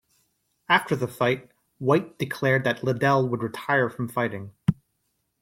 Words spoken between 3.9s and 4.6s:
fighting.